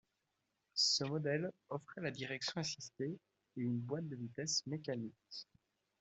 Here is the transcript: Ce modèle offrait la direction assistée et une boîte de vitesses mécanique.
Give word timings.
Ce 0.73 1.03
modèle 1.03 1.51
offrait 1.69 2.01
la 2.01 2.09
direction 2.09 2.59
assistée 2.59 3.19
et 3.55 3.61
une 3.61 3.77
boîte 3.77 4.07
de 4.07 4.15
vitesses 4.15 4.65
mécanique. 4.65 5.47